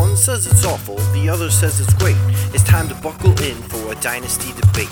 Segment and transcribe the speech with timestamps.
[0.00, 2.16] One says it's awful, the other says it's great.
[2.54, 4.88] It's time to buckle in for a dynasty debate.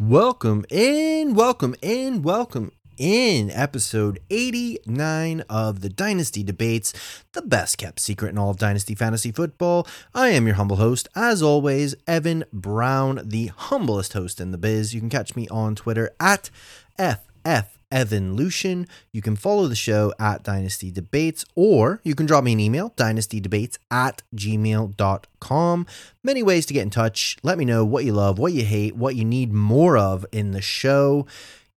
[0.00, 6.92] Welcome in, welcome in, welcome in episode 89 of the Dynasty Debates,
[7.34, 9.86] the best kept secret in all of Dynasty Fantasy Football.
[10.12, 14.92] I am your humble host, as always, Evan Brown, the humblest host in the biz.
[14.92, 16.50] You can catch me on Twitter at
[16.98, 17.78] FF.
[17.94, 18.86] Evan Lucian.
[19.12, 22.90] You can follow the show at Dynasty Debates, or you can drop me an email,
[22.90, 25.86] dynastydebates at gmail.com.
[26.24, 27.36] Many ways to get in touch.
[27.44, 30.50] Let me know what you love, what you hate, what you need more of in
[30.50, 31.26] the show.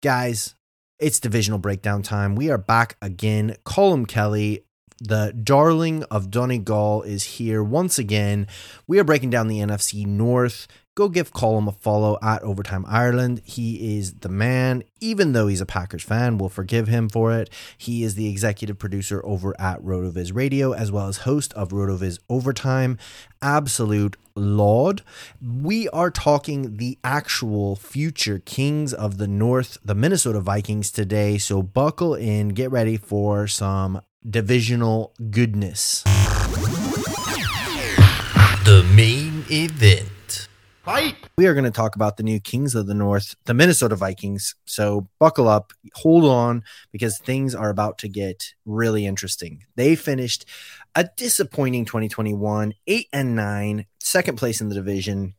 [0.02, 0.56] Guys,
[1.00, 2.36] it's divisional breakdown time.
[2.36, 3.56] We are back again.
[3.64, 4.64] Colm Kelly,
[5.00, 8.48] the darling of Donegal, is here once again.
[8.88, 10.68] We are breaking down the NFC North.
[10.98, 13.44] Go give Colm a follow at Overtime Ireland.
[13.46, 17.52] He is the man, even though he's a Packers fan, we'll forgive him for it.
[17.78, 22.18] He is the executive producer over at RotoViz Radio, as well as host of RotoViz
[22.30, 22.98] Overtime.
[23.44, 25.04] Absolute laud.
[25.40, 31.38] We are talking the actual future kings of the North, the Minnesota Vikings today.
[31.38, 36.02] So buckle in, get ready for some divisional goodness.
[38.64, 40.10] The main event.
[41.38, 44.56] We are going to talk about the new Kings of the North, the Minnesota Vikings.
[44.64, 46.64] So buckle up, hold on,
[46.94, 49.66] because things are about to get really interesting.
[49.76, 50.46] They finished
[50.96, 55.34] a disappointing 2021, eight and nine, second place in the division.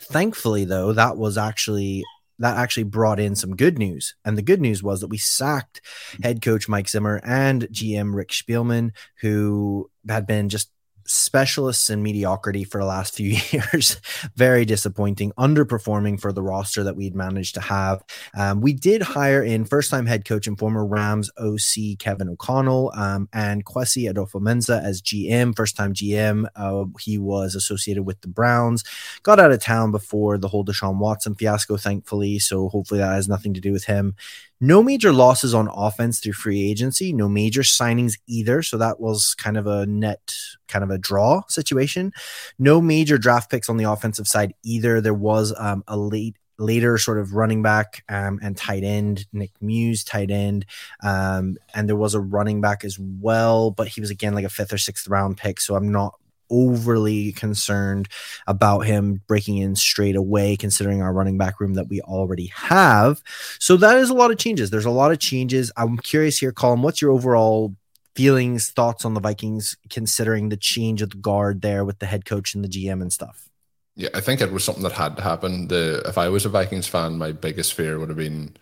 [0.00, 2.02] Thankfully, though, that was actually
[2.40, 4.16] that actually brought in some good news.
[4.24, 5.80] And the good news was that we sacked
[6.24, 8.90] head coach Mike Zimmer and GM Rick Spielman,
[9.20, 10.70] who had been just
[11.06, 14.00] specialists in mediocrity for the last few years.
[14.34, 18.04] Very disappointing, underperforming for the roster that we'd managed to have.
[18.36, 22.92] Um, we did hire in first time head coach and former Rams OC Kevin O'Connell
[22.94, 26.46] um, and Kwesi Adofo-Mensah as GM, first time GM.
[26.56, 28.84] Uh, he was associated with the Browns,
[29.22, 32.38] got out of town before the whole Deshaun Watson fiasco, thankfully.
[32.38, 34.14] So hopefully that has nothing to do with him.
[34.60, 38.62] No major losses on offense through free agency, no major signings either.
[38.62, 40.34] So that was kind of a net,
[40.68, 42.12] kind of a draw situation.
[42.58, 45.00] No major draft picks on the offensive side either.
[45.00, 49.50] There was um, a late later sort of running back um, and tight end, Nick
[49.60, 50.64] Muse, tight end.
[51.02, 54.50] Um, and there was a running back as well, but he was again like a
[54.50, 55.60] fifth or sixth round pick.
[55.60, 56.18] So I'm not
[56.50, 58.08] overly concerned
[58.46, 63.22] about him breaking in straight away, considering our running back room that we already have.
[63.58, 64.70] So that is a lot of changes.
[64.70, 65.72] There's a lot of changes.
[65.76, 67.74] I'm curious here, Colin, what's your overall
[68.14, 72.24] feelings, thoughts on the Vikings, considering the change of the guard there with the head
[72.24, 73.48] coach and the GM and stuff?
[73.94, 75.68] Yeah, I think it was something that had to happen.
[75.68, 78.56] The if I was a Vikings fan, my biggest fear would have been,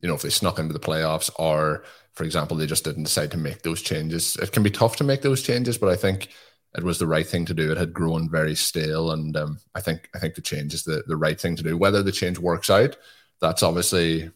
[0.00, 3.32] you know, if they snuck into the playoffs or, for example, they just didn't decide
[3.32, 4.36] to make those changes.
[4.36, 6.28] It can be tough to make those changes, but I think
[6.76, 7.72] it was the right thing to do.
[7.72, 11.02] It had grown very stale, and um, I think I think the change is the
[11.06, 11.76] the right thing to do.
[11.76, 12.96] Whether the change works out,
[13.40, 14.30] that's obviously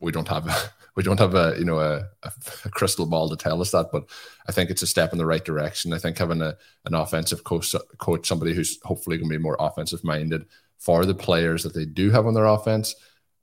[0.00, 0.56] we don't have a,
[0.96, 2.06] we don't have a you know a,
[2.64, 4.04] a, crystal ball to tell us that, but
[4.48, 5.92] I think it's a step in the right direction.
[5.92, 9.56] I think having a an offensive coach, coach somebody who's hopefully going to be more
[9.58, 10.46] offensive minded
[10.78, 12.94] for the players that they do have on their offense,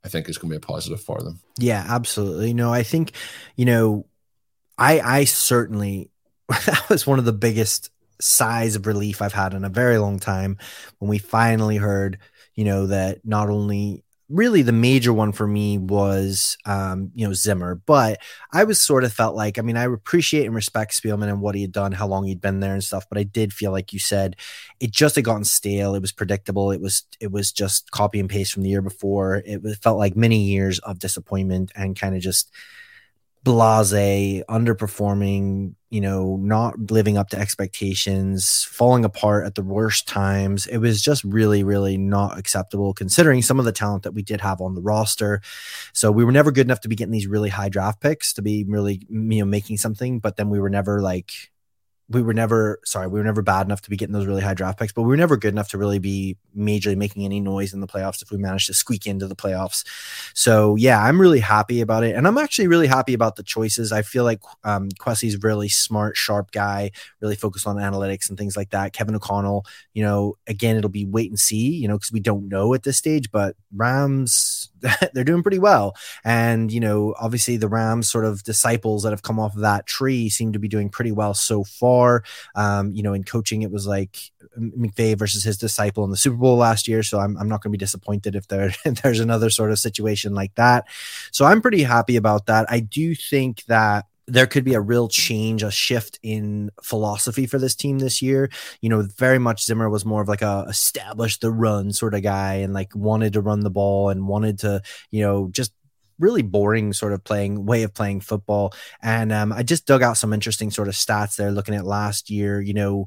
[0.04, 1.40] I think is going to be a positive for them.
[1.58, 2.54] Yeah, absolutely.
[2.54, 3.12] No, I think
[3.54, 4.06] you know,
[4.78, 6.10] I I certainly
[6.48, 10.18] that was one of the biggest sighs of relief I've had in a very long
[10.18, 10.58] time
[10.98, 12.18] when we finally heard,
[12.54, 17.32] you know, that not only really the major one for me was um, you know
[17.32, 18.20] Zimmer, but
[18.52, 21.54] I was sort of felt like I mean I appreciate and respect Spielman and what
[21.54, 23.92] he had done, how long he'd been there and stuff, but I did feel like
[23.92, 24.36] you said
[24.80, 25.94] it just had gotten stale.
[25.94, 26.70] It was predictable.
[26.70, 29.42] It was it was just copy and paste from the year before.
[29.46, 32.50] It felt like many years of disappointment and kind of just
[33.52, 40.66] blase, underperforming, you know, not living up to expectations, falling apart at the worst times.
[40.66, 44.40] It was just really, really not acceptable considering some of the talent that we did
[44.40, 45.40] have on the roster.
[45.94, 48.42] So we were never good enough to be getting these really high draft picks to
[48.42, 51.32] be really, you know, making something, but then we were never like
[52.10, 54.54] we were never sorry we were never bad enough to be getting those really high
[54.54, 57.74] draft picks but we were never good enough to really be majorly making any noise
[57.74, 59.84] in the playoffs if we managed to squeak into the playoffs.
[60.34, 62.14] So yeah i'm really happy about it.
[62.16, 63.92] And i'm actually really happy about the choices.
[63.92, 66.90] I feel like um Kwesi's really smart sharp guy
[67.20, 68.92] really focused on analytics and things like that.
[68.92, 72.48] Kevin o'connell you know again it'll be wait and see you know because we don't
[72.48, 74.70] know at this stage but rams
[75.12, 75.94] they're doing pretty well
[76.24, 79.86] and you know obviously the rams sort of disciples that have come off of that
[79.86, 82.22] tree seem to be doing pretty well so far.
[82.54, 84.18] Um, you know, in coaching, it was like
[84.58, 87.02] McVay versus his disciple in the Super Bowl last year.
[87.02, 89.78] So I'm, I'm not going to be disappointed if there if there's another sort of
[89.78, 90.86] situation like that.
[91.32, 92.66] So I'm pretty happy about that.
[92.68, 97.58] I do think that there could be a real change, a shift in philosophy for
[97.58, 98.50] this team this year.
[98.82, 102.22] You know, very much Zimmer was more of like a establish the run sort of
[102.22, 105.72] guy and like wanted to run the ball and wanted to, you know, just
[106.18, 108.72] really boring sort of playing way of playing football.
[109.02, 112.28] And um, I just dug out some interesting sort of stats there looking at last
[112.28, 112.60] year.
[112.60, 113.06] You know,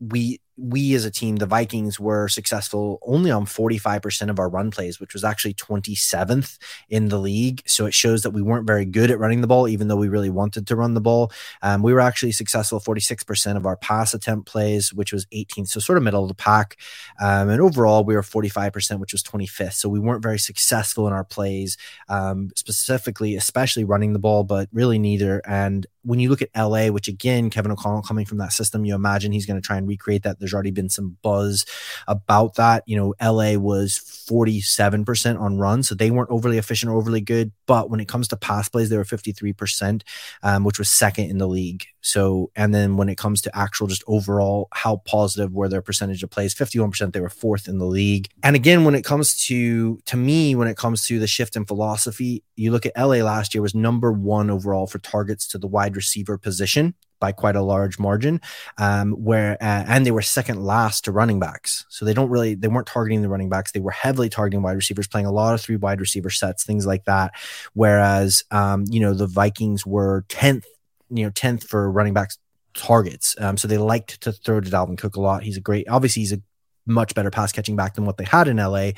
[0.00, 4.70] we we as a team, the Vikings were successful only on 45% of our run
[4.70, 6.58] plays, which was actually 27th
[6.88, 7.62] in the league.
[7.66, 10.08] So it shows that we weren't very good at running the ball, even though we
[10.08, 11.30] really wanted to run the ball.
[11.62, 15.68] Um, we were actually successful 46% of our pass attempt plays, which was 18th.
[15.68, 16.76] So sort of middle of the pack.
[17.20, 19.74] Um, and overall, we were 45%, which was 25th.
[19.74, 21.76] So we weren't very successful in our plays,
[22.08, 25.42] um, specifically, especially running the ball, but really neither.
[25.46, 28.94] And when you look at LA, which again, Kevin O'Connell coming from that system, you
[28.94, 30.38] imagine he's going to try and recreate that.
[30.38, 31.66] There's already been some buzz
[32.06, 32.84] about that.
[32.86, 33.98] You know, LA was
[34.30, 37.50] 47% on runs, so they weren't overly efficient or overly good.
[37.66, 40.02] But when it comes to pass plays, they were 53%,
[40.44, 41.86] um, which was second in the league.
[42.02, 46.22] So, and then when it comes to actual just overall, how positive were their percentage
[46.22, 46.54] of plays?
[46.54, 48.28] 51%, they were fourth in the league.
[48.44, 51.64] And again, when it comes to, to me, when it comes to the shift in
[51.64, 55.66] philosophy, you look at LA last year was number one overall for targets to the
[55.66, 58.40] wide receiver position by quite a large margin.
[58.78, 62.54] Um, where uh, and they were second last to running backs, so they don't really
[62.54, 63.72] they weren't targeting the running backs.
[63.72, 66.86] They were heavily targeting wide receivers, playing a lot of three wide receiver sets, things
[66.86, 67.32] like that.
[67.72, 70.66] Whereas um, you know the Vikings were tenth,
[71.10, 72.38] you know tenth for running backs
[72.76, 73.34] targets.
[73.40, 75.42] Um, so they liked to throw to Dalvin Cook a lot.
[75.42, 76.40] He's a great, obviously he's a
[76.86, 78.90] much better pass catching back than what they had in LA.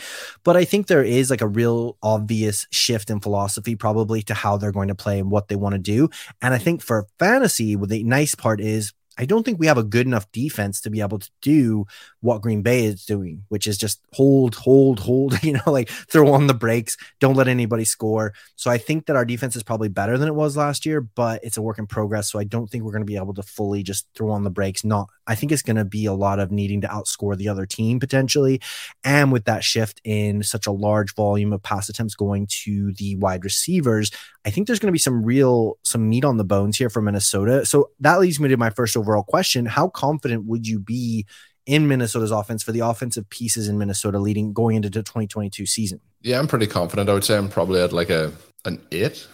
[0.45, 4.57] But I think there is like a real obvious shift in philosophy, probably to how
[4.57, 6.09] they're going to play and what they want to do.
[6.43, 9.83] And I think for fantasy, the nice part is I don't think we have a
[9.83, 11.87] good enough defense to be able to do
[12.21, 16.33] what Green Bay is doing, which is just hold, hold, hold, you know, like throw
[16.33, 18.33] on the brakes, don't let anybody score.
[18.55, 21.43] So I think that our defense is probably better than it was last year, but
[21.43, 22.31] it's a work in progress.
[22.31, 24.51] So I don't think we're going to be able to fully just throw on the
[24.51, 24.85] brakes.
[24.85, 27.67] Not, I think it's going to be a lot of needing to outscore the other
[27.67, 28.61] team potentially.
[29.03, 33.17] And with that shift in such a large volume of pass attempts going to the
[33.17, 34.13] wide receivers,
[34.45, 37.03] I think there's going to be some real, some meat on the bones here for
[37.03, 37.67] Minnesota.
[37.67, 39.67] So that leads me to my first overall question.
[39.67, 41.27] How confident would you be
[41.67, 46.01] in Minnesota's offense for the offensive pieces in Minnesota leading going into the 2022 season?
[46.23, 47.09] Yeah, I'm pretty confident.
[47.09, 48.33] I would say I'm probably at like a
[48.65, 49.27] an eight,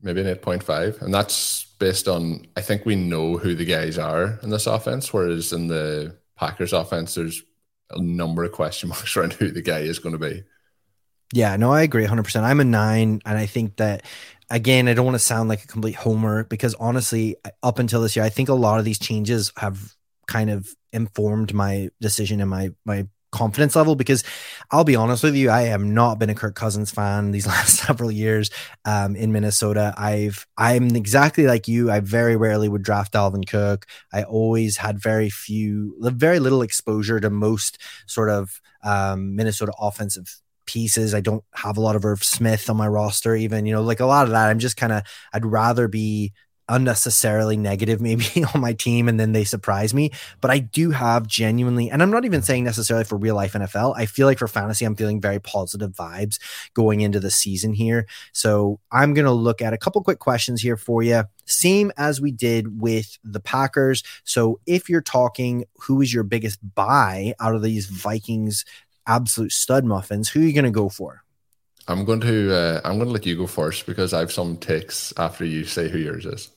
[0.00, 1.02] maybe an 8.5.
[1.02, 5.12] And that's based on I think we know who the guys are in this offense,
[5.12, 7.42] whereas in the Packers offense, there's
[7.90, 10.44] a number of question marks around who the guy is going to be.
[11.34, 12.44] Yeah, no, I agree 100%.
[12.44, 14.02] I'm a nine, and I think that
[14.50, 18.14] again, I don't want to sound like a complete homer because honestly, up until this
[18.14, 19.94] year, I think a lot of these changes have
[20.28, 24.22] kind of informed my decision and my my confidence level because
[24.70, 27.78] I'll be honest with you, I have not been a Kirk Cousins fan these last
[27.78, 28.48] several years
[28.84, 29.92] um, in Minnesota.
[29.98, 31.90] I've I'm exactly like you.
[31.90, 33.86] I very rarely would draft Dalvin Cook.
[34.12, 40.40] I always had very few, very little exposure to most sort of um, Minnesota offensive
[40.66, 41.14] pieces.
[41.14, 44.00] I don't have a lot of Irv Smith on my roster, even, you know, like
[44.00, 44.50] a lot of that.
[44.50, 45.02] I'm just kind of,
[45.32, 46.32] I'd rather be
[46.68, 51.26] unnecessarily negative maybe on my team and then they surprise me but i do have
[51.26, 54.48] genuinely and i'm not even saying necessarily for real life nfl i feel like for
[54.48, 56.38] fantasy i'm feeling very positive vibes
[56.72, 60.62] going into the season here so i'm going to look at a couple quick questions
[60.62, 66.00] here for you same as we did with the packers so if you're talking who
[66.00, 68.64] is your biggest buy out of these vikings
[69.06, 71.22] absolute stud muffins, who are you going to go for?
[71.86, 74.56] I'm going to uh, I'm going to let you go first because I have some
[74.56, 76.50] takes after you say who yours is.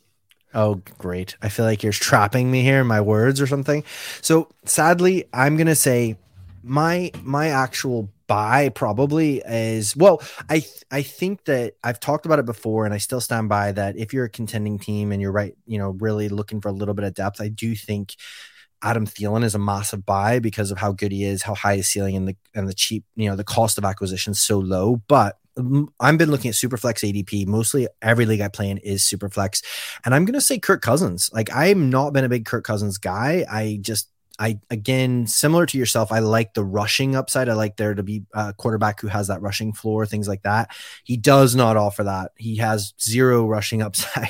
[0.53, 1.35] Oh, great!
[1.41, 3.83] I feel like you're trapping me here in my words or something.
[4.21, 6.17] So sadly, I'm going to say
[6.63, 10.61] my my actual buy probably is well i
[10.91, 14.13] i think that i've talked about it before and i still stand by that if
[14.13, 17.05] you're a contending team and you're right you know really looking for a little bit
[17.05, 18.15] of depth i do think
[18.81, 21.87] Adam Thielen is a massive buy because of how good he is, how high his
[21.87, 25.01] ceiling, and the and the cheap, you know, the cost of acquisition is so low.
[25.07, 25.37] But
[25.99, 27.47] I've been looking at Superflex ADP.
[27.47, 29.63] Mostly every league I play in is Superflex,
[30.05, 31.29] and I'm gonna say Kirk Cousins.
[31.33, 33.45] Like I'm not been a big Kirk Cousins guy.
[33.49, 36.11] I just I again similar to yourself.
[36.11, 37.49] I like the rushing upside.
[37.49, 40.69] I like there to be a quarterback who has that rushing floor, things like that.
[41.03, 42.31] He does not offer that.
[42.37, 44.29] He has zero rushing upside,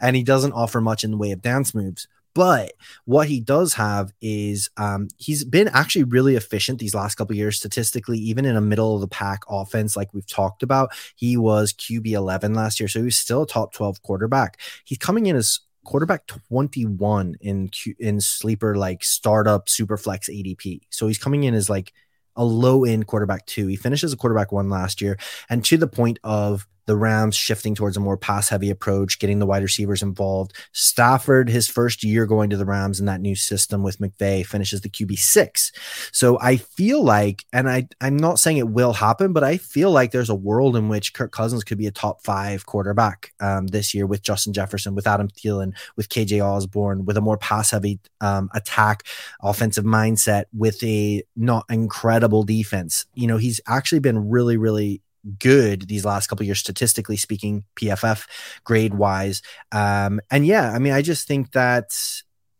[0.00, 2.08] and he doesn't offer much in the way of dance moves.
[2.34, 2.72] But
[3.04, 7.56] what he does have is um, he's been actually really efficient these last couple years
[7.56, 10.90] statistically, even in a middle of the pack offense, like we've talked about.
[11.14, 14.60] He was QB 11 last year, so he was still a top 12 quarterback.
[14.84, 20.80] He's coming in as quarterback 21 in Q, in sleeper like startup super flex ADP.
[20.90, 21.92] So he's coming in as like
[22.36, 23.68] a low end quarterback two.
[23.68, 27.74] He finishes a quarterback one last year, and to the point of the Rams shifting
[27.74, 30.52] towards a more pass heavy approach, getting the wide receivers involved.
[30.72, 34.80] Stafford, his first year going to the Rams in that new system with McVay, finishes
[34.82, 35.72] the QB six.
[36.12, 39.90] So I feel like, and I, I'm not saying it will happen, but I feel
[39.90, 43.68] like there's a world in which Kirk Cousins could be a top five quarterback um,
[43.68, 47.70] this year with Justin Jefferson, with Adam Thielen, with KJ Osborn, with a more pass
[47.70, 49.04] heavy um, attack,
[49.42, 53.06] offensive mindset, with a not incredible defense.
[53.14, 55.02] You know, he's actually been really, really
[55.38, 58.26] good these last couple years, statistically speaking, PFF
[58.64, 59.42] grade wise.
[59.72, 61.94] Um, and yeah, I mean, I just think that,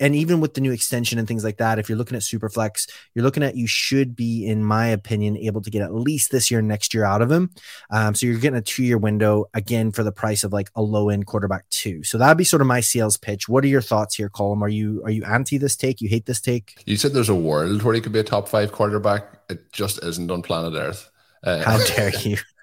[0.01, 2.91] and even with the new extension and things like that, if you're looking at Superflex,
[3.15, 6.51] you're looking at you should be, in my opinion, able to get at least this
[6.51, 7.51] year, next year out of him.
[7.91, 10.83] Um, so you're getting a two year window again for the price of like a
[10.83, 12.03] low end quarterback too.
[12.03, 13.49] So that'd be sort of my sales pitch.
[13.49, 14.63] What are your thoughts here, Colm?
[14.63, 16.01] Are you are you anti this take?
[16.01, 16.83] You hate this take?
[16.87, 19.39] You said there's a world where he could be a top five quarterback.
[19.49, 21.09] It just isn't on planet Earth.
[21.45, 22.39] Uh, How dare you?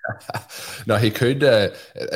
[0.88, 1.70] no, he could uh,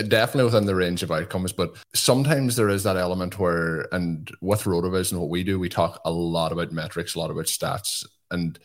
[0.07, 4.63] definitely within the range of outcomes, but sometimes there is that element where, and with
[4.63, 8.59] Rotoviz what we do, we talk a lot about metrics, a lot about stats, and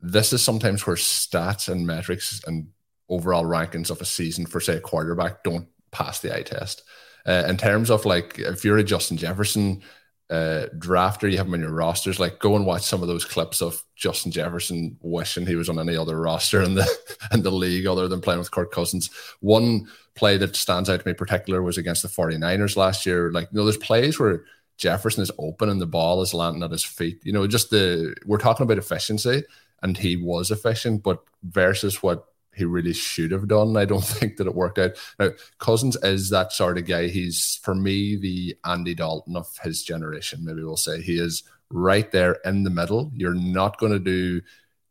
[0.00, 2.68] this is sometimes where stats and metrics and
[3.08, 6.82] overall rankings of a season for say a quarterback don't pass the eye test.
[7.26, 9.82] Uh, in terms of like if you're a Justin Jefferson
[10.30, 12.20] uh, drafter, you have him in your rosters.
[12.20, 15.78] Like, go and watch some of those clips of Justin Jefferson wishing he was on
[15.78, 16.88] any other roster in the
[17.32, 19.10] in the league other than playing with Kirk Cousins.
[19.40, 23.32] One play that stands out to me particular was against the 49ers last year.
[23.32, 24.44] Like, you know, there's plays where
[24.76, 27.20] Jefferson is open and the ball is landing at his feet.
[27.24, 29.42] You know, just the we're talking about efficiency,
[29.82, 32.26] and he was efficient, but versus what
[32.60, 33.76] he really should have done.
[33.76, 34.92] I don't think that it worked out.
[35.18, 37.08] Now, Cousins is that sort of guy.
[37.08, 40.44] He's for me the Andy Dalton of his generation.
[40.44, 43.10] Maybe we'll say he is right there in the middle.
[43.14, 44.42] You're not going to do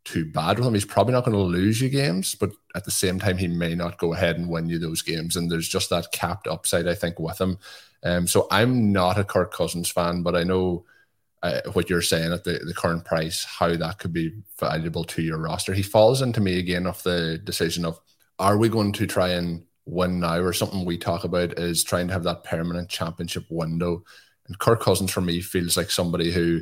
[0.06, 0.74] too bad with him.
[0.74, 3.76] He's probably not going to lose you games, but at the same time, he may
[3.76, 5.36] not go ahead and win you those games.
[5.36, 7.60] And there's just that capped upside, I think, with him.
[8.04, 10.86] Um, so I'm not a Kirk Cousins fan, but I know
[11.42, 15.22] uh, what you're saying at the, the current price, how that could be valuable to
[15.22, 15.74] your roster.
[15.74, 18.00] He falls into me again of the decision of
[18.40, 22.08] are we going to try and win now, or something we talk about is trying
[22.08, 24.04] to have that permanent championship window.
[24.48, 26.62] And Kirk Cousins for me feels like somebody who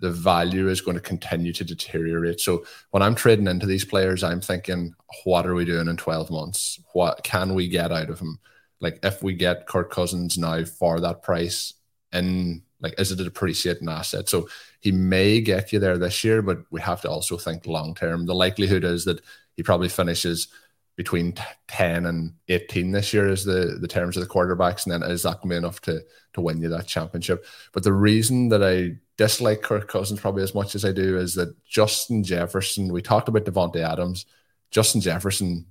[0.00, 2.40] the value is going to continue to deteriorate.
[2.40, 6.30] So when I'm trading into these players, I'm thinking, what are we doing in 12
[6.30, 6.78] months?
[6.92, 8.38] What can we get out of him?
[8.80, 11.72] Like if we get Kirk Cousins now for that price
[12.12, 14.28] in like, is it a depreciating asset?
[14.28, 14.48] So
[14.80, 18.26] he may get you there this year, but we have to also think long term.
[18.26, 19.20] The likelihood is that
[19.56, 20.48] he probably finishes
[20.96, 21.34] between
[21.68, 25.22] 10 and 18 this year is the the terms of the quarterbacks and then is
[25.22, 26.00] that going to be enough to
[26.32, 30.54] to win you that championship but the reason that i dislike kirk cousins probably as
[30.54, 34.24] much as i do is that justin jefferson we talked about davante adams
[34.70, 35.66] justin jefferson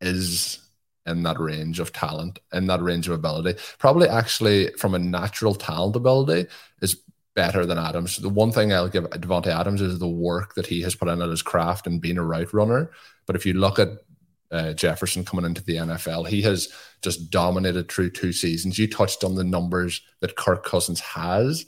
[0.00, 0.63] is
[1.06, 3.60] in that range of talent, in that range of ability.
[3.78, 6.48] Probably actually from a natural talent ability
[6.80, 7.02] is
[7.34, 8.16] better than Adams.
[8.16, 11.20] The one thing I'll give Davante Adams is the work that he has put in
[11.20, 12.90] at his craft and being a route runner.
[13.26, 13.88] But if you look at
[14.50, 18.78] uh, Jefferson coming into the NFL, he has just dominated through two seasons.
[18.78, 21.66] You touched on the numbers that Kirk Cousins has.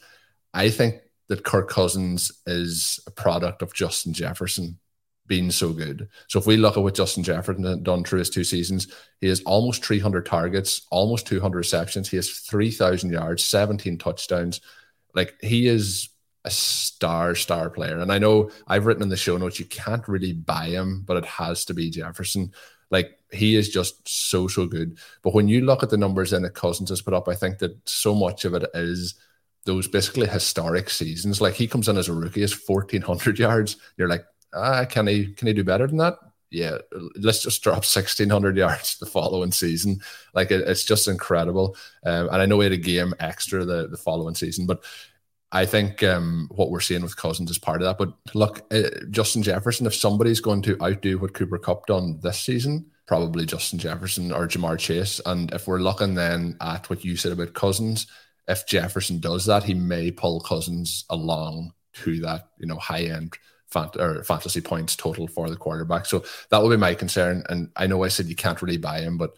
[0.55, 4.79] I think that Kirk Cousins is a product of Justin Jefferson
[5.27, 6.09] been so good.
[6.29, 8.89] So if we look at what Justin Jefferson done through his two seasons,
[9.21, 12.09] he has almost 300 targets, almost 200 receptions.
[12.09, 14.61] He has 3,000 yards, 17 touchdowns.
[15.15, 16.09] Like he is
[16.45, 17.99] a star, star player.
[17.99, 21.17] And I know I've written in the show notes, you can't really buy him, but
[21.17, 22.53] it has to be Jefferson.
[22.91, 24.99] Like he is just so, so good.
[25.23, 27.77] But when you look at the numbers that Cousins has put up, I think that
[27.89, 29.17] so much of it is
[29.65, 31.41] those basically historic seasons.
[31.41, 33.77] Like he comes in as a rookie, has 1,400 yards.
[33.97, 34.25] You're like,
[34.57, 36.19] ah, can he can he do better than that?
[36.51, 36.79] Yeah,
[37.17, 40.01] let's just drop 1600 yards the following season.
[40.33, 41.77] Like it, it's just incredible.
[42.05, 44.85] Um, and I know he had a game extra the, the following season, but
[45.53, 47.99] I think um, what we're seeing with Cousins is part of that.
[47.99, 52.41] But look, uh, Justin Jefferson, if somebody's going to outdo what Cooper Kupp done this
[52.41, 55.21] season, probably Justin Jefferson or Ja'Marr Chase.
[55.27, 58.07] And if we're looking then at what you said about Cousins,
[58.49, 63.37] if Jefferson does that, he may pull Cousins along to that, you know, high end
[63.73, 66.07] fant- or fantasy points total for the quarterback.
[66.07, 67.43] So that will be my concern.
[67.49, 69.35] And I know I said you can't really buy him, but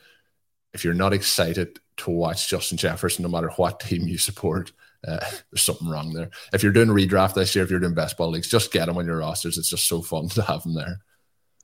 [0.73, 4.73] if you're not excited to watch Justin Jefferson, no matter what team you support,
[5.07, 5.19] uh,
[5.51, 6.31] there's something wrong there.
[6.53, 8.99] If you're doing redraft this year, if you're doing best ball leagues, just get him
[8.99, 9.59] on your rosters.
[9.59, 11.01] It's just so fun to have him there.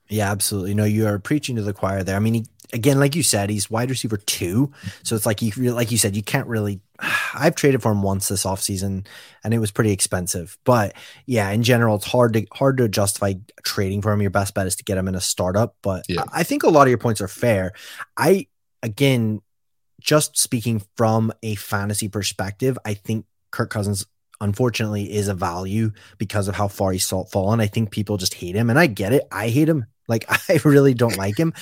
[0.08, 0.74] Yeah, absolutely.
[0.74, 2.16] No, you are preaching to the choir there.
[2.16, 5.52] I mean, he, again, like you said, he's wide receiver two, so it's like you,
[5.72, 6.80] like you said, you can't really.
[7.34, 9.06] I've traded for him once this offseason
[9.42, 10.56] and it was pretty expensive.
[10.64, 10.94] But
[11.26, 14.22] yeah, in general, it's hard to hard to justify trading for him.
[14.22, 15.76] Your best bet is to get him in a startup.
[15.82, 16.24] But Yeah.
[16.32, 17.72] I think a lot of your points are fair.
[18.16, 18.46] I
[18.82, 19.40] again,
[20.00, 24.06] just speaking from a fantasy perspective, I think Kirk Cousins
[24.40, 27.60] unfortunately is a value because of how far he's fallen.
[27.60, 29.26] I think people just hate him, and I get it.
[29.32, 29.86] I hate him.
[30.08, 31.54] Like I really don't like him,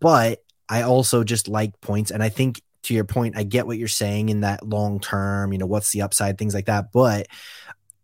[0.00, 2.10] but I also just like points.
[2.10, 5.52] And I think to your point, I get what you're saying in that long term.
[5.52, 6.92] You know, what's the upside, things like that.
[6.92, 7.26] But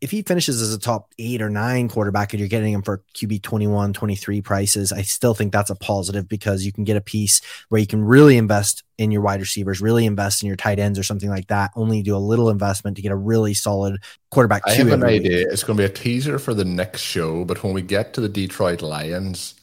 [0.01, 3.03] if he finishes as a top eight or nine quarterback and you're getting him for
[3.15, 7.01] QB 21, 23 prices, I still think that's a positive because you can get a
[7.01, 10.79] piece where you can really invest in your wide receivers, really invest in your tight
[10.79, 11.71] ends or something like that.
[11.75, 13.97] Only do a little investment to get a really solid
[14.31, 14.63] quarterback.
[14.67, 15.23] I have an week.
[15.23, 15.47] idea.
[15.51, 18.21] It's going to be a teaser for the next show, but when we get to
[18.21, 19.55] the Detroit Lions,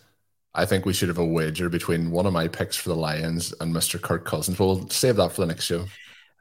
[0.55, 3.53] I think we should have a wager between one of my picks for the Lions
[3.59, 3.99] and Mr.
[3.99, 4.59] Kirk Cousins.
[4.59, 5.85] We'll save that for the next show.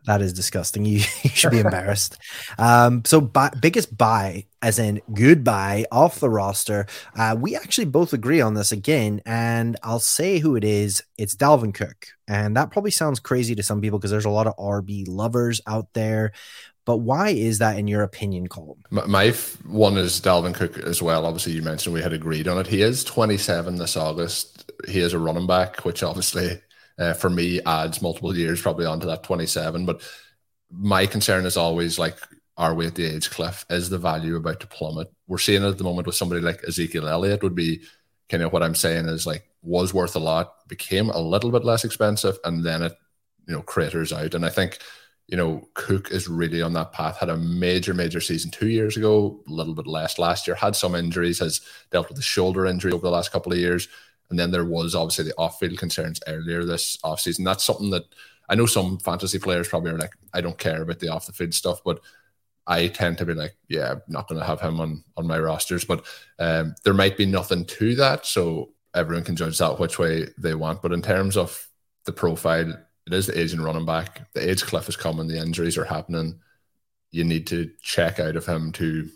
[0.04, 0.84] That is disgusting.
[0.84, 2.18] You, you should be embarrassed.
[2.58, 6.86] Um, so biggest buy, as in goodbye, off the roster.
[7.16, 11.02] Uh, we actually both agree on this again, and I'll say who it is.
[11.16, 14.48] It's Dalvin Cook, and that probably sounds crazy to some people because there's a lot
[14.48, 16.32] of RB lovers out there.
[16.84, 18.82] But why is that in your opinion, Colin?
[18.90, 21.26] My, my f- one is Dalvin Cook as well.
[21.26, 22.66] Obviously, you mentioned we had agreed on it.
[22.66, 24.70] He is 27 this August.
[24.88, 26.60] He is a running back, which obviously
[26.98, 29.86] uh, for me adds multiple years probably onto that 27.
[29.86, 30.02] But
[30.70, 32.18] my concern is always like,
[32.56, 33.64] are we at the age cliff?
[33.70, 35.10] Is the value about to plummet?
[35.26, 37.82] We're seeing it at the moment with somebody like Ezekiel Elliott would be
[38.28, 41.64] kind of what I'm saying is like was worth a lot, became a little bit
[41.64, 42.92] less expensive, and then it
[43.46, 44.34] you know craters out.
[44.34, 44.78] And I think
[45.28, 47.18] you know Cook is really on that path.
[47.18, 50.54] Had a major major season two years ago, a little bit less last year.
[50.54, 51.60] Had some injuries, has
[51.90, 53.88] dealt with a shoulder injury over the last couple of years,
[54.30, 57.44] and then there was obviously the off field concerns earlier this offseason.
[57.44, 58.04] That's something that
[58.48, 61.32] I know some fantasy players probably are like, I don't care about the off the
[61.32, 62.00] field stuff, but
[62.66, 65.38] I tend to be like, yeah, I'm not going to have him on on my
[65.38, 66.04] rosters, but
[66.38, 70.54] um, there might be nothing to that, so everyone can judge that which way they
[70.54, 70.82] want.
[70.82, 71.68] But in terms of
[72.04, 72.74] the profile,
[73.06, 74.32] it is the aging running back.
[74.32, 75.26] The age cliff is coming.
[75.26, 76.40] The injuries are happening.
[77.10, 79.08] You need to check out of him to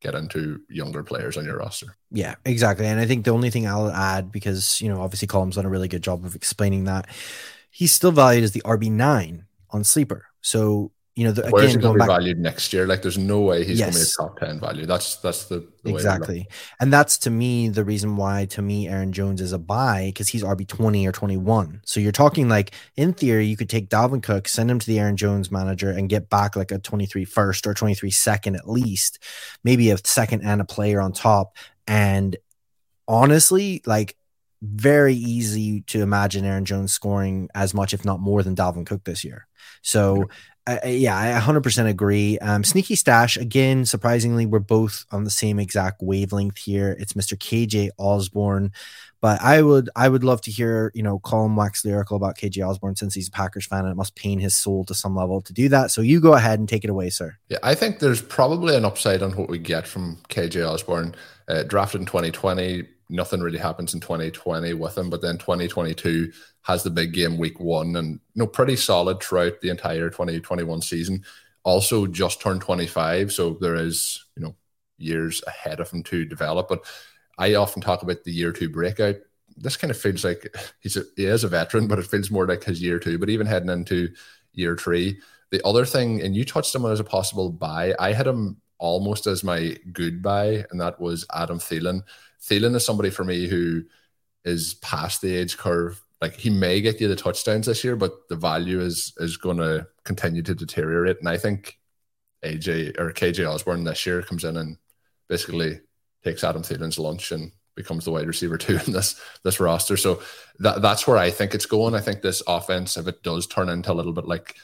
[0.00, 1.96] get into younger players on your roster.
[2.10, 2.86] Yeah, exactly.
[2.86, 5.70] And I think the only thing I'll add, because you know, obviously Colm's done a
[5.70, 7.08] really good job of explaining that,
[7.70, 10.26] he's still valued as the RB nine on sleeper.
[10.40, 12.86] So you know, the, Where's he again, going going to be back valued next year?
[12.86, 14.86] Like, there's no way he's going to be a top ten value.
[14.86, 16.46] That's that's the, the way exactly,
[16.78, 20.28] and that's to me the reason why to me Aaron Jones is a buy because
[20.28, 21.80] he's RB twenty or twenty one.
[21.84, 25.00] So you're talking like in theory you could take Dalvin Cook, send him to the
[25.00, 29.18] Aaron Jones manager, and get back like a 23 first or 23 second at least,
[29.64, 31.56] maybe a second and a player on top.
[31.88, 32.36] And
[33.08, 34.16] honestly, like
[34.62, 39.02] very easy to imagine Aaron Jones scoring as much, if not more, than Dalvin Cook
[39.02, 39.48] this year.
[39.82, 40.28] So,
[40.68, 42.38] uh, yeah, I 100% agree.
[42.40, 43.86] Um, sneaky stash again.
[43.86, 46.94] Surprisingly, we're both on the same exact wavelength here.
[46.98, 47.38] It's Mr.
[47.38, 48.72] KJ Osborn,
[49.22, 52.68] but I would I would love to hear you know Colin wax lyrical about KJ
[52.68, 55.40] Osborn since he's a Packers fan and it must pain his soul to some level
[55.40, 55.90] to do that.
[55.90, 57.36] So you go ahead and take it away, sir.
[57.48, 61.14] Yeah, I think there's probably an upside on what we get from KJ Osborn.
[61.48, 66.30] Uh, drafted in 2020, nothing really happens in 2020 with him, but then 2022
[66.68, 70.82] has the big game week one and you know pretty solid throughout the entire 2021
[70.82, 71.24] season.
[71.64, 74.54] Also, just turned 25, so there is you know
[74.98, 76.68] years ahead of him to develop.
[76.68, 76.84] But
[77.38, 79.16] I often talk about the year two breakout.
[79.56, 82.46] This kind of feels like he's a, he is a veteran, but it feels more
[82.46, 83.18] like his year two.
[83.18, 84.10] But even heading into
[84.52, 85.18] year three,
[85.50, 89.26] the other thing, and you touched on as a possible buy, I had him almost
[89.26, 92.02] as my good buy, and that was Adam Thielen.
[92.42, 93.84] Thielen is somebody for me who
[94.44, 96.02] is past the age curve.
[96.20, 99.58] Like he may get you the touchdowns this year, but the value is is going
[99.58, 101.18] to continue to deteriorate.
[101.18, 101.78] And I think
[102.44, 104.76] AJ or KJ Osborn this year comes in and
[105.28, 105.80] basically
[106.24, 109.96] takes Adam Thielen's lunch and becomes the wide receiver too in this this roster.
[109.96, 110.20] So
[110.58, 111.94] that that's where I think it's going.
[111.94, 114.56] I think this offense, if it does turn into a little bit like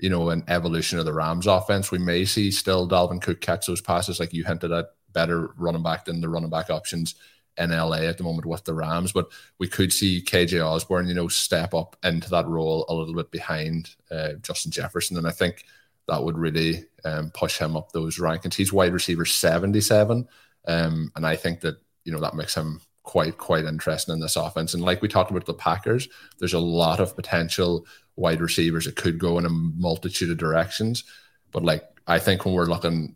[0.00, 3.66] you know an evolution of the Rams offense, we may see still Dalvin Cook catch
[3.66, 7.14] those passes like you hinted at, better running back than the running back options
[7.58, 9.12] in LA at the moment with the Rams.
[9.12, 13.14] But we could see KJ Osborn, you know, step up into that role a little
[13.14, 15.64] bit behind uh, Justin Jefferson, and I think
[16.08, 18.54] that would really um, push him up those rankings.
[18.54, 20.28] He's wide receiver seventy seven,
[20.66, 24.36] um, and I think that you know that makes him quite quite interesting in this
[24.36, 24.74] offense.
[24.74, 27.86] And like we talked about the Packers, there's a lot of potential
[28.16, 31.04] wide receivers that could go in a multitude of directions.
[31.52, 33.14] But like I think when we're looking,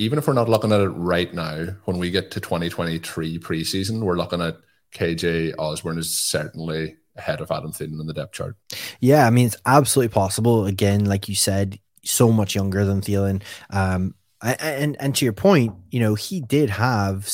[0.00, 4.00] even if we're not looking at it right now, when we get to 2023 preseason,
[4.00, 4.56] we're looking at
[4.94, 8.56] KJ Osborn is certainly ahead of Adam Thielen in the depth chart.
[9.00, 10.64] Yeah, I mean it's absolutely possible.
[10.64, 13.42] Again, like you said, so much younger than Thielen.
[13.68, 17.28] Um, and and to your point, you know, he did have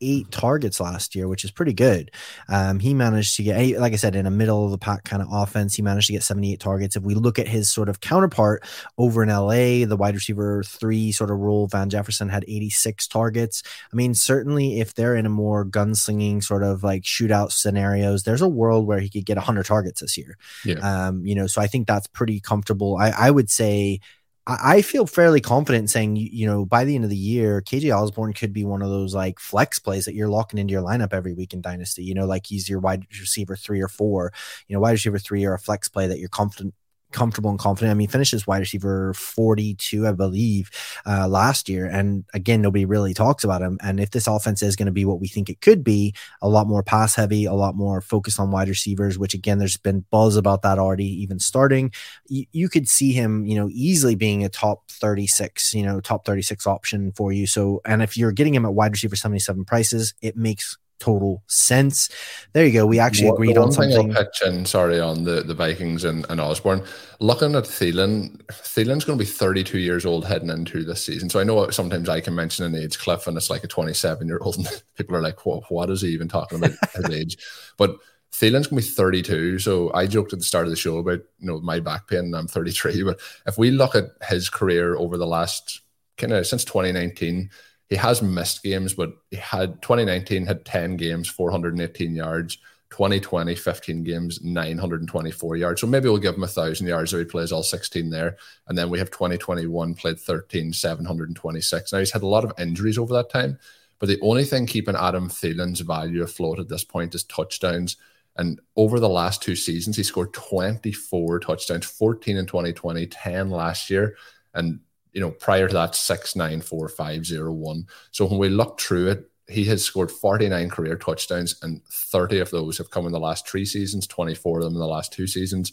[0.00, 2.10] 78 targets last year, which is pretty good.
[2.48, 5.22] Um, he managed to get, like I said, in a middle of the pack kind
[5.22, 6.96] of offense, he managed to get 78 targets.
[6.96, 8.64] If we look at his sort of counterpart
[8.96, 13.62] over in LA, the wide receiver three sort of role, Van Jefferson had 86 targets.
[13.92, 18.42] I mean, certainly if they're in a more gunslinging sort of like shootout scenarios, there's
[18.42, 20.36] a world where he could get 100 targets this year.
[20.64, 20.78] Yeah.
[20.78, 22.96] Um, you know, so I think that's pretty comfortable.
[22.96, 24.00] I, I would say,
[24.46, 28.32] I feel fairly confident saying, you know, by the end of the year, KJ Osborn
[28.32, 31.34] could be one of those like flex plays that you're locking into your lineup every
[31.34, 32.02] week in Dynasty.
[32.02, 34.32] You know, like he's your wide receiver three or four,
[34.66, 36.74] you know, wide receiver three or a flex play that you're confident
[37.12, 37.90] comfortable and confident.
[37.90, 40.70] I mean, finishes wide receiver 42, I believe,
[41.06, 41.86] uh, last year.
[41.86, 43.78] And again, nobody really talks about him.
[43.82, 46.48] And if this offense is going to be what we think it could be, a
[46.48, 50.04] lot more pass heavy, a lot more focused on wide receivers, which again, there's been
[50.10, 51.92] buzz about that already, even starting.
[52.28, 56.24] You, you could see him, you know, easily being a top 36, you know, top
[56.24, 57.46] 36 option for you.
[57.46, 62.08] So, and if you're getting him at wide receiver 77 prices, it makes total sense.
[62.52, 62.86] There you go.
[62.86, 64.16] We actually what, agreed on something.
[64.16, 66.84] I'll pitch in, sorry, on the, the Vikings and, and Osborn.
[67.18, 71.28] Looking at Thielen, Thielen's going to be 32 years old heading into this season.
[71.28, 74.28] So I know sometimes I can mention an age cliff and it's like a 27
[74.28, 77.38] year old, and people are like, what, what is he even talking about his age?
[77.76, 77.96] But
[78.32, 79.58] Thielen's going to be 32.
[79.58, 82.34] So I joked at the start of the show about you know my back pain.
[82.34, 85.80] I'm 33, but if we look at his career over the last
[86.16, 87.50] kind of since 2019
[87.90, 92.58] he has missed games, but he had 2019 had 10 games, 418 yards.
[92.90, 95.80] 2020, 15 games, 924 yards.
[95.80, 98.36] So maybe we'll give him a thousand yards if he plays all 16 there.
[98.66, 101.92] And then we have 2021 played 13, 726.
[101.92, 103.58] Now he's had a lot of injuries over that time,
[104.00, 107.96] but the only thing keeping Adam Thielen's value afloat at this point is touchdowns.
[108.36, 113.88] And over the last two seasons, he scored 24 touchdowns, 14 in 2020, 10 last
[113.88, 114.16] year.
[114.52, 114.80] And
[115.12, 117.86] you know, prior to that, six, nine, four, five, zero, one.
[118.12, 122.50] So when we look through it, he has scored 49 career touchdowns, and 30 of
[122.50, 125.26] those have come in the last three seasons, 24 of them in the last two
[125.26, 125.72] seasons.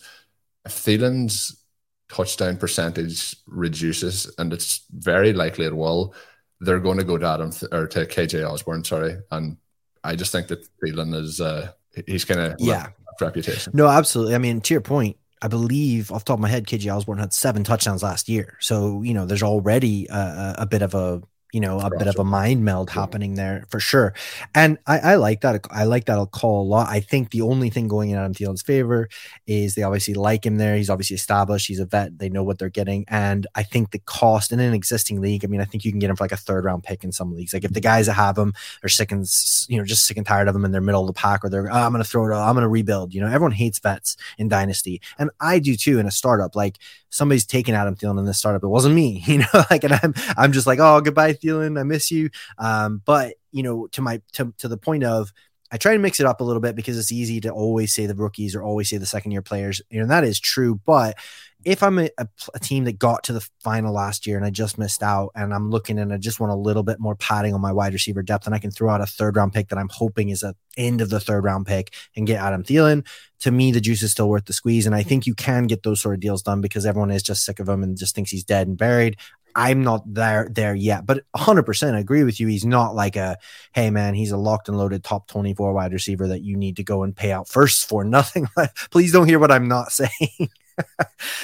[0.65, 1.63] If Thielen's
[2.09, 6.15] touchdown percentage reduces, and it's very likely it will,
[6.59, 9.17] they're going to go to Adam or to KJ Osborn, sorry.
[9.31, 9.57] And
[10.03, 11.71] I just think that Thielen is uh
[12.07, 12.87] he's kind of yeah
[13.21, 13.73] reputation.
[13.75, 14.35] No, absolutely.
[14.35, 17.19] I mean, to your point, I believe off the top of my head, KJ Osborn
[17.19, 18.57] had seven touchdowns last year.
[18.59, 21.21] So, you know, there's already a, a bit of a
[21.53, 24.13] you know a bit of a mind meld happening there for sure.
[24.53, 26.89] And I, I, like that i like that call a lot.
[26.89, 29.07] I think the only thing going in adam thielen's favor
[29.45, 30.75] is they obviously like him there.
[30.75, 31.67] He's obviously established.
[31.67, 32.17] He's a vet.
[32.17, 33.05] They know what they're getting.
[33.07, 35.99] And i think the cost in an existing league i mean i think you can
[35.99, 37.53] get him for like a third round pick in some leagues.
[37.53, 39.25] Like if the guys that have him are sick and
[39.69, 41.49] you know just sick and tired of him in their middle of the pack or
[41.49, 44.47] they're oh, i'm gonna throw it i'm gonna rebuild you know everyone hates vets in
[44.49, 45.01] dynasty.
[45.17, 46.55] And i do too in a startup.
[46.55, 46.77] Like
[47.09, 48.63] somebody's taking adam thielen in this startup.
[48.63, 51.83] It wasn't me you know like and i'm i'm just like oh goodbye Thielen, I
[51.83, 52.29] miss you.
[52.57, 55.31] Um, but you know, to my to to the point of
[55.71, 58.05] I try to mix it up a little bit because it's easy to always say
[58.05, 59.81] the rookies or always say the second year players.
[59.89, 60.79] You know, that is true.
[60.85, 61.17] But
[61.65, 64.49] if I'm a, a, a, team that got to the final last year and I
[64.49, 67.53] just missed out and I'm looking and I just want a little bit more padding
[67.53, 69.77] on my wide receiver depth and I can throw out a third round pick that
[69.77, 73.05] I'm hoping is at end of the third round pick and get Adam Thielen,
[73.39, 74.85] to me, the juice is still worth the squeeze.
[74.85, 77.43] And I think you can get those sort of deals done because everyone is just
[77.43, 79.17] sick of him and just thinks he's dead and buried.
[79.55, 82.47] I'm not there there yet, but 100% agree with you.
[82.47, 83.37] He's not like a
[83.73, 86.83] hey man, he's a locked and loaded top 24 wide receiver that you need to
[86.83, 88.03] go and pay out first for.
[88.17, 88.47] Nothing.
[88.91, 90.49] Please don't hear what I'm not saying.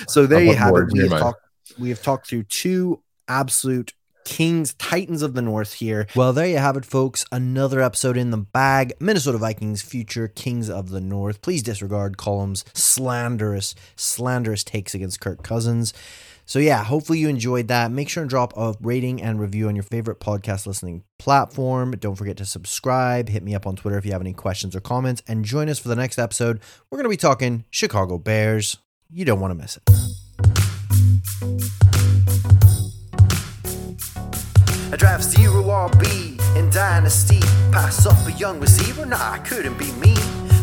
[0.07, 0.91] so there you have it.
[0.91, 1.41] We have, talked,
[1.79, 6.07] we have talked through two absolute Kings, Titans of the North here.
[6.15, 7.25] Well, there you have it, folks.
[7.31, 8.93] Another episode in the bag.
[8.99, 11.41] Minnesota Vikings, future Kings of the North.
[11.41, 15.93] Please disregard Colm's slanderous, slanderous takes against Kirk Cousins.
[16.45, 17.91] So, yeah, hopefully you enjoyed that.
[17.91, 21.91] Make sure and drop a rating and review on your favorite podcast listening platform.
[21.91, 23.29] Don't forget to subscribe.
[23.29, 25.21] Hit me up on Twitter if you have any questions or comments.
[25.27, 26.59] And join us for the next episode.
[26.89, 28.77] We're going to be talking Chicago Bears.
[29.09, 29.83] You don't want to miss it.
[34.91, 37.39] I draft zero RB in Dynasty.
[37.71, 39.05] Pass up a young receiver?
[39.05, 40.15] Nah, I couldn't be me.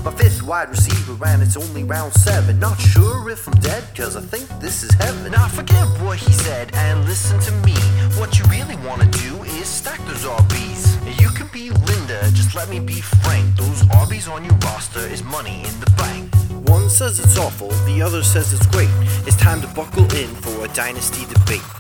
[0.05, 2.59] My fifth wide receiver, and it's only round seven.
[2.59, 5.33] Not sure if I'm dead, cause I think this is heaven.
[5.33, 7.75] Now forget what he said and listen to me.
[8.19, 11.21] What you really wanna do is stack those RBs.
[11.21, 13.57] You can be Linda, just let me be frank.
[13.57, 16.35] Those RBs on your roster is money in the bank.
[16.69, 18.91] One says it's awful, the other says it's great.
[19.27, 21.80] It's time to buckle in for a dynasty debate.